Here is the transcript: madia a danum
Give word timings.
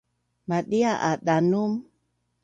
madia 0.47 0.91
a 1.09 1.11
danum 1.25 1.71